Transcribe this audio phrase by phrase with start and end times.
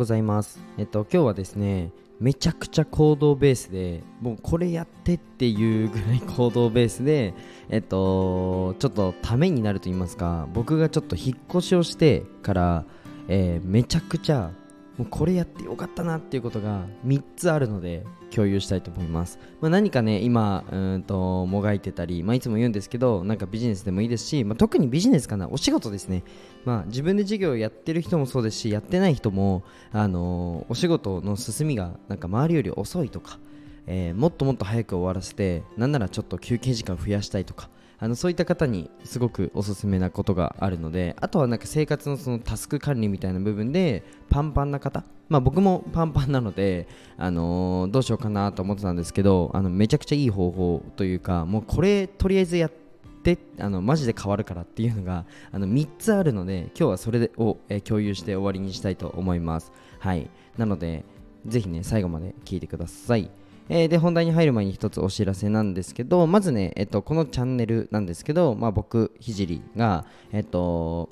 [0.00, 0.58] ございます。
[0.78, 7.34] えっと、今日はですね、めちゃくちゃ行動ベースで、もうこれやってっていうぐらい行動ベースで、
[7.68, 12.84] えっと、ちょっとためになると言いますか、僕がちょっと引っ越しをしてから、
[13.28, 14.52] えーめちゃくちゃ、
[15.00, 26.22] もうこれやってよかったなっていうことが3つあるので共有したいと思います、まあ、何かね今うんともがいてたり、まあ、いつも言うんですけどなんかビジネスでもいいですし、まあ、特にビジネスかなお仕事ですね。
[26.66, 33.38] まあ、自分で事業をやってる人もそうですしやってない人も、あのーお仕事の進みがなんか周りより遅いとか、
[33.86, 37.70] えーもっともっと早く終わらせてなんならちょっと休憩時間増やしたいとか
[38.02, 45.04] あのそういった方にすごくおすすめなことがあるのであとはなんか生活のそのタスク管理みたいな部分でパンパンな方？
[45.28, 52.72] まあ僕も パンパンなので、あのーどうしようかなと思ってたんですけどあのめちゃくちゃいい方法というかもうこれとりあえずやっ
[53.22, 59.72] てあのマジで変わるからっていうのがあの3つあるので今日はそれを、え共有して終わりにしたいと思います。
[59.98, 60.30] はい。
[60.56, 61.04] なので
[61.46, 63.30] ぜひね最後まで聞いてください。
[63.72, 71.08] えーで本題に入る前に一つお知らせなんですけどまずね、えっと、このチャンネルなんですけど、まあ、僕ひじりがえっと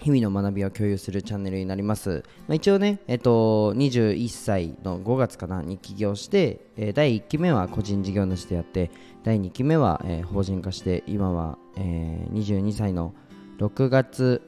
[0.00, 8.90] 日々の学びを共有するチャンネルになります、まあ、一応ね、えっと、21歳の5月かなに起業して、えー第1期目は個人事業主でやって
[9.24, 13.14] 第2期目は、えー法人化して今は、えー22歳の
[13.58, 14.42] 6月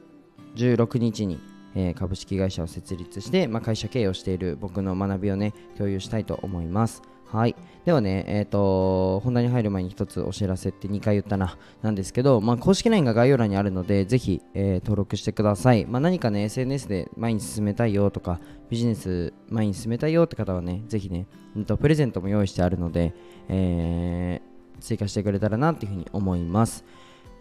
[0.54, 1.40] 16日に、
[1.74, 7.02] えー株式会社を設立して、まあ、会社経営をしている僕の学びをね共有したいと思います。
[7.26, 15.86] はいではね、えっ、と、本題に入る前に一つお知らせって2回言ったな、なんですけど、まあ、公式 LINE が概要欄にあるので、ぜひ、えー登録してください。
[15.86, 23.14] まあ、何かね、SNS で前に進めたいよとか、ビジネス前に進めたいよって方はね、ぜひね、うんとプレゼントも用意してあるので、
[23.48, 26.84] えー追加してくれたらなっていうふうに思います。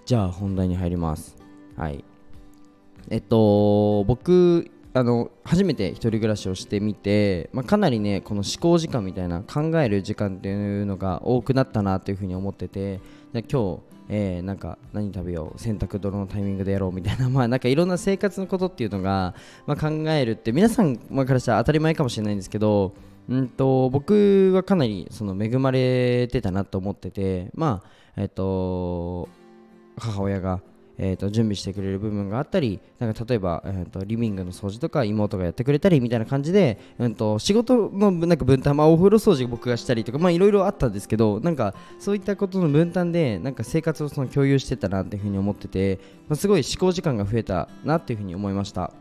[0.06, 1.36] じゃあ、本題に入ります。
[1.75, 2.06] はい。
[3.09, 13.01] えっと、僕、あの初めて一人暮らしをしてみて、まあ、かなりねこの思考時間みたいな考える時間っていうのが多くなったなというふうに思ってて
[13.33, 19.35] 今日、えーなんか何食べよう洗濯どのタイミングでやろうみたいな まあなんかいろんな生活のことっていうのが、
[19.67, 22.94] まあ、考えるって皆さんからしたら当たり前かもしれないんですけど
[23.27, 29.27] うんと僕はかなりその恵まれてたなと思っててまあえっと
[29.97, 30.62] 母親が、
[30.97, 48.91] えー、と準備してくれる部分があったりなんか例えば、えー、とリビングの掃除とか妹がやってくれたりみたいな感じで、うん、と仕事のなんか分担、まあ、お風呂掃除僕がしたりとかいろいろあったんですけどなんかそういったことの分担でなんか生活をその共有してたなっていうふうに思ってて、まあ、すごい思考時間が増えたなっていうふうに思いました。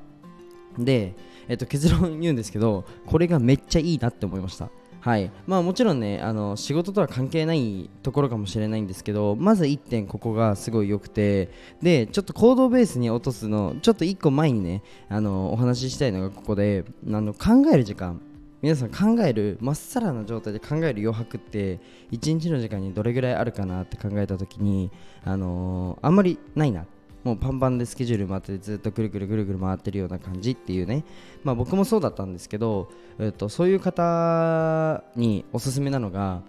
[0.79, 1.15] で、
[1.49, 4.71] えっと結論言うんですけどこれがめっちゃいいなって思いました。
[5.05, 5.31] はい。
[5.47, 11.51] まあ、もちろんねあの仕事とは関係ないところかもしれないんですけどまず1点ここがすごい良くて
[11.83, 18.23] でちょっと行動ベースに落とすのちょっと1個前にねあのお話ししたいのがここであの考える時間。
[18.63, 21.81] 皆さん考えるまっさらな状態で考える余白って
[22.13, 24.91] 1日の時間にどれぐらいあるかなって考えた時に、
[25.23, 26.87] あのーあんまりないな。
[27.25, 31.05] もうパンパンでスケジュール回ってずっとぐるぐるぐるぐる回ってるような感じっていうね。
[31.43, 36.43] まあ僕もそうだったんですけど、えっとそういう方におすすめなのが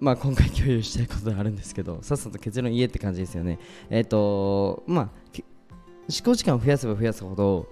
[0.00, 3.58] まあ今回共有したいことがあるんですけどさっさと結論言えって感じですよね。
[3.90, 5.08] えっ、とまあ
[6.08, 7.68] 思考時間を増やせば増やすほど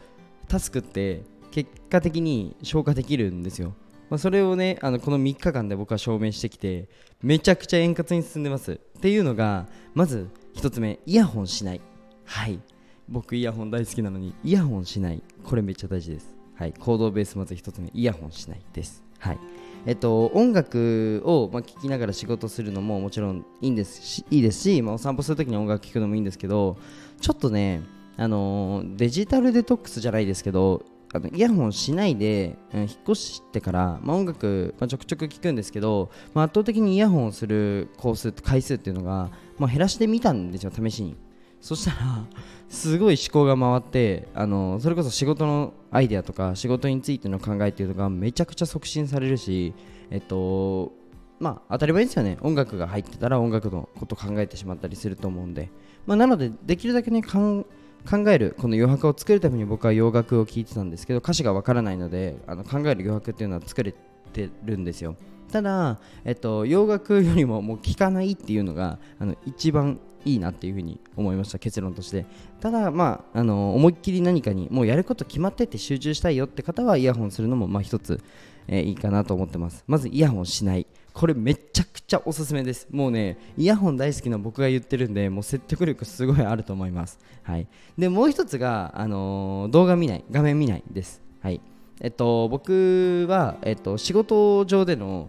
[0.48, 1.22] タスクって
[1.52, 3.74] 結果的に消化できるんですよ。
[4.08, 6.88] まあ、それをねあのこの3日間で僕は証明してきて
[7.22, 8.72] めちゃくちゃ円滑に進んでます。
[8.72, 11.80] っていうのがまず1つ目イヤホンしない。
[12.30, 12.60] はい。
[13.08, 15.20] 僕イヤホン大好きなのにイヤホンしない。
[15.42, 16.36] これめっちゃ大事です。
[16.54, 16.72] はい。
[16.78, 19.02] 行動ベースまず1つ目イヤホンしないです。
[19.18, 19.38] はい。
[19.84, 26.76] えっと、音楽を、まあ、聴きながら仕事するのももちろんいいんですしいいですし、まあ、お散歩するときに音楽聴くのもいいんですけど
[27.20, 27.82] ちょっとね、
[28.16, 41.16] あのデジタルデトックスじゃないですけどあのイヤホンしないで、うん引っ越してから、まあ、音楽、まあ、ちょくちょく聞くんですけど、まあ、圧倒的にイヤホンをするコース回数っていうのが、まあ、減らしてみたんですよ試しに。
[41.60, 42.24] そしたら
[42.68, 49.74] すごい思考が回ってあのそれこそ仕事のアイデアとか仕事についての考えっていうのがめちゃくちゃ促進されるし
[50.10, 50.92] えっと
[51.38, 52.38] まあ当たり前ですよね。
[52.42, 55.70] 音楽が入ってたら音楽のこと考えてしまったりすると思うんで、
[56.06, 57.64] まあ、なのでできるだけね考
[58.28, 63.94] えるこの余白を作るために僕は洋楽を聴いてたんですけど歌詞がわからないのであの考える余白っていうのは作れ
[64.32, 65.16] てるんですよ。
[65.50, 72.26] ただ、えっと、洋楽よりももう聴かないっていうのがあの一番いいなっていうふうに思いました結論として。
[72.60, 78.20] ただまああの思いっきり何かにもうやること決まってて集中したいよって方はイヤホンするのもまあ一つ、
[78.68, 79.84] えーいいかなと思ってます。
[79.86, 80.86] まずイヤホンしない。
[81.12, 82.86] これめちゃくちゃおすすめです。
[82.90, 87.18] もうねイヤホン大好きな僕が言ってるんでもう説得力すごいあると思います。
[87.42, 87.66] はい。
[87.98, 90.24] でもう一つが、あのー動画見ない。
[90.30, 91.22] 画面見ないです。
[91.40, 91.60] はい。
[92.00, 95.28] えっと、僕は、えっと、仕事上での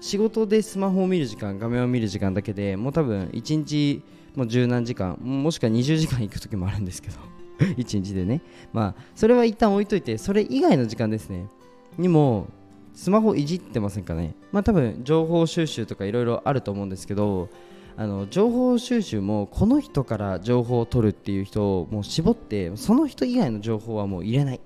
[0.00, 4.02] 仕事でスマホを見る時間画面を見る時間だけでもう多分1日
[4.34, 7.16] もう十何時間もしくは20時間行く時もあるんですけど
[7.76, 8.40] 1日でね。
[8.72, 11.46] まあそれは一旦置いといてそれ以外の時間ですね。
[11.98, 12.46] にも
[12.94, 14.34] スマホいじってませんかね。
[14.52, 17.48] まあ多分情報収集とかいろいろあると思うんですけど
[17.96, 24.60] あの情報収集もこの人から情報を取るっていう人をもう絞ってその人以外の情報はもう入れない。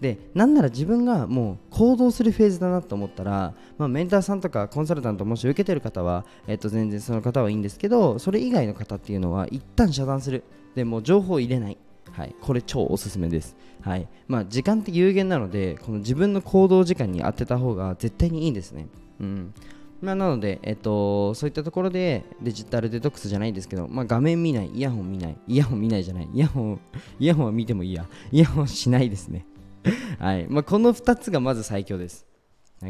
[0.00, 10.44] でなんなら自分がもう行動するフェーズだなと思ったら、まあ、メンターさんとかコンサルタントもし受けてる方は、えっと、全然その方はいいんですけどそれ以外の方っていうのは一旦遮断する。
[10.74, 11.78] でも情報を入れない。
[12.12, 14.06] はい、これ超おすすめです、はい。
[14.28, 18.86] まあ、時間って有限なのでこの自分の行動時間に当てた方が絶対にいいんですね、
[19.20, 19.54] うん。
[20.00, 26.80] まあ、なので、えっと、そういったところでデジタルデトックスじゃないんですけど、まあ、画面見ないイヤホン見ないイヤホン見ないじゃないイヤホン
[27.18, 28.06] イヤホンは見てもいいや。
[28.30, 29.44] イヤホンしないですね。
[30.18, 30.46] はい。
[30.48, 32.26] まあ、この2つがまず最強です。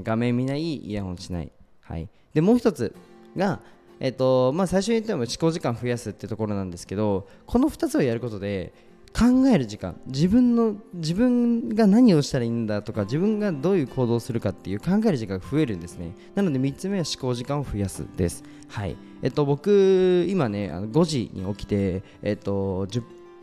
[0.03, 1.53] 画面見ないイヤホンしない、
[1.83, 2.95] はい、でもう1つ
[3.37, 3.61] が、
[4.01, 8.73] えっとまあ、最初に言ったのは思考時間増やすってところなんですけどこの2つをやることで
[9.17, 16.17] 考える時間自分の自分が何をしたらいいんだとか自分がどういう行動をするかっていう考える時間が増えるんですね。
[16.35, 18.43] なので3つ目は思考時間を増やすです。
[18.67, 18.97] はい。
[19.23, 22.89] えっと僕今ねあの5時に起きてえっと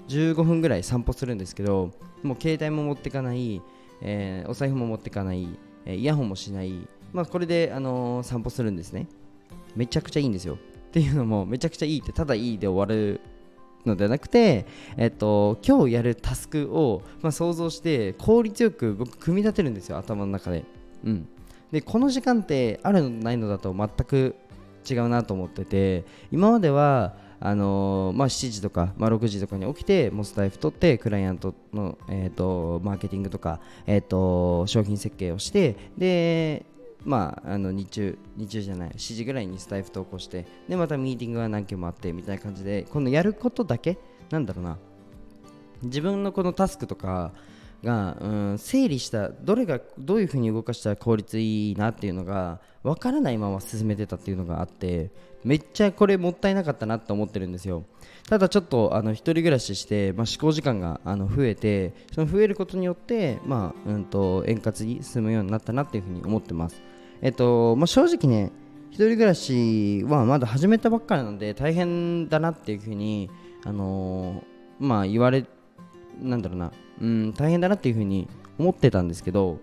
[0.09, 1.91] 15分ぐらい散歩するんですけど
[2.23, 3.61] もう携帯も持ってかない、
[4.01, 5.47] えー、お財布も持ってかない、
[5.85, 9.07] えー、イヤホンもしない、まあ、これで、あのー、散歩するんですね。
[9.75, 10.55] めちゃくちゃいいんですよ。
[10.55, 10.57] っ
[10.91, 13.21] ていうのもめちゃくちゃいいってただいいで終わる
[13.85, 14.65] のではなくて、
[14.97, 20.65] えっと、今日やるタスクを、まあ、想像して効率よく僕組み立てるんですよ頭の中で、
[21.05, 21.27] うん、
[21.71, 24.35] でこの時間ってあるのないのだと全く
[24.89, 36.65] 違うなと思ってて今まではあのー、まあ、7時とか、まあ、6時とかに起きてモスタイフ取ってクライアントの、えーと、マーケティングとか、えーと、商品設計をしてで
[37.03, 43.97] まあ、あの日中、日中じゃない、7時ぐらいにスタイフ投稿して、で、またミーティングが何件もあってみたいな感じで、今度やることだけ、
[44.29, 44.77] なんだろうな、
[45.81, 47.31] 自分のこのタスクとか
[47.83, 55.11] が、うん、整理した、どれがどういうふうに動かしたら効率いいなっていうのが、分からないまま進めてたっていうのがあって、
[55.43, 57.83] めっちゃこれもったいなかったなと思ってるんですよ。
[58.29, 66.81] ただちょっとあの一人暮らしして、まあ、思考時間があの増えてその増えることによって、まあうんと、円滑に進むようになったなっていうふうに思ってます。
[67.21, 68.51] えっと、まあ、正直ね
[68.91, 73.29] 一人暮らしはまだ始めたばっかりなので大変だなっていうふうに
[73.63, 75.45] あのー、まあ言われ
[76.21, 76.71] なんだろうな。
[77.01, 78.27] うん大変だなっていうふうに
[78.59, 79.59] 思ってたんですけど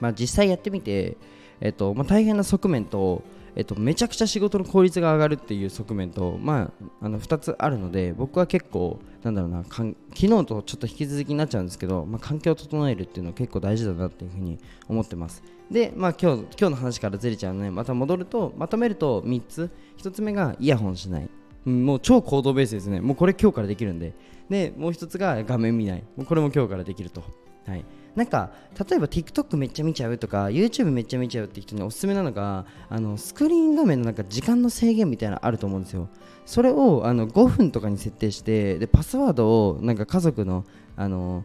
[0.00, 1.16] まあ実際やってみて
[1.60, 3.22] えっとまあ、大変な側面と
[3.56, 6.70] えっと、めちゃくちゃ仕事の効率が上がるっていう側面と、ま
[7.02, 14.58] あ、あの2つあるので僕は結構なんだろうな昨日とちょっと引き続きになっちゃうんですけど、まあ、環境を整えるっていうのは結構大事だなっていうふうに
[14.88, 15.42] 思ってます。
[15.70, 19.70] で、まあ、今日今日の話からずれちゃうのでまた戻るとまとめると3つ。
[19.98, 21.28] 1つ目がイヤホンしない。
[21.64, 23.00] もう超行動ベースですね。
[23.00, 24.14] もうこれ今日からできるんで。
[24.48, 26.02] でもう1つが画面見ない。
[26.16, 27.22] もうこれも今日からできると。
[27.66, 27.84] はい。
[28.16, 28.50] なんか
[28.88, 36.08] 例えば TikTok めっちゃ見ちゃうとか YouTube めっちゃ見ちゃうって人におすすめなのがあのスクリーン画面のなんか時間の制限みたいなのあると思うんですよ。
[36.44, 40.64] それをあの5分とかに設定してでパスワードをなんか家族の
[40.96, 41.44] あの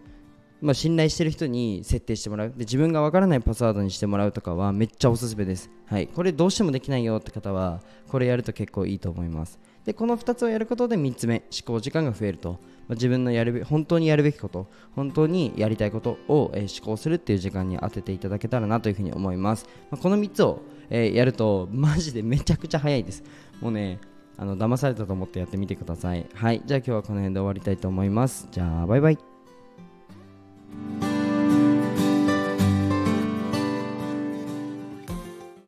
[0.61, 2.49] まあ、信頼してる人に設定してもらう。
[2.49, 9.59] で自分がわからないパスワードにしてもらうとかはめっちゃおすすめです、はい、これどうしてもできないよって方はこれやると結構いいと思います。
[9.85, 12.59] でこの2つをやることで3つ目思考時間が増えると。
[12.87, 23.23] まあ、自分のやるべ本当にやるべきこと本当にやりたいことを、えー、思考するっていう時間に当てていただけたらなというふうに思います、まあ、この3つを、えー、やるとマジでめちゃくちゃ早いです。
[23.59, 23.99] もうね
[24.37, 26.25] あの騙されたと思ってやってみてください。
[26.33, 28.47] はいじゃあ今日はこの辺で終わりたいと思います。
[28.51, 29.17] じゃあバイバイ。